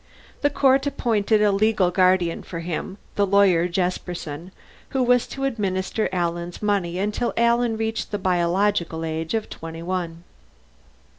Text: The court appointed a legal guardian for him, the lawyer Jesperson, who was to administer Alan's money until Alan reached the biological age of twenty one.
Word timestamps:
The 0.41 0.49
court 0.49 0.87
appointed 0.87 1.43
a 1.43 1.51
legal 1.51 1.91
guardian 1.91 2.41
for 2.41 2.61
him, 2.61 2.97
the 3.13 3.27
lawyer 3.27 3.67
Jesperson, 3.67 4.51
who 4.89 5.03
was 5.03 5.27
to 5.27 5.43
administer 5.43 6.09
Alan's 6.11 6.59
money 6.59 6.97
until 6.97 7.33
Alan 7.37 7.77
reached 7.77 8.09
the 8.09 8.17
biological 8.17 9.05
age 9.05 9.35
of 9.35 9.47
twenty 9.47 9.83
one. 9.83 10.23